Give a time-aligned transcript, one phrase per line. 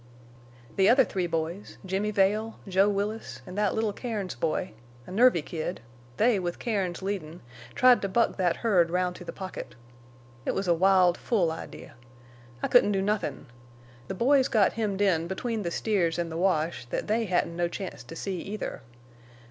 [0.77, 5.79] "The other three boys—Jimmy Vail, Joe Willis, an' thet little Cairns boy—a nervy kid!
[6.17, 7.41] they, with Cairns leadin',
[7.75, 9.75] tried to buck thet herd round to the pocket.
[10.43, 11.91] It was a wild, fool idee.
[12.63, 13.45] I couldn't do nothin'.
[14.07, 18.01] The boys got hemmed in between the steers an' the wash—thet they hedn't no chance
[18.05, 18.81] to see, either.